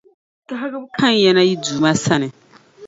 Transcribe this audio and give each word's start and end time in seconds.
Kahigibu 0.47 0.87
kan 0.97 1.13
ya 1.23 1.33
na 1.33 1.41
yi 1.47 1.55
Duuma 1.61 1.91
sani. 2.03 2.29